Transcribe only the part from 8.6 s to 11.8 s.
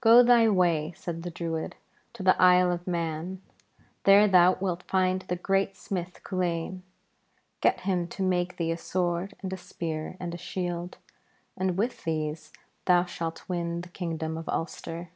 a sword and a spear and a shield, and